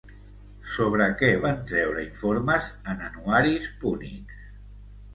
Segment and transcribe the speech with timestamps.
[0.69, 4.45] Sobre què van treure informes en anuaris púnics?